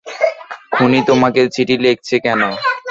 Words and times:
খুনী 0.71 0.99
তোমাকে 1.09 1.41
চিঠি 1.53 1.75
লিখছে 1.83 2.15
কেন? 2.25 2.41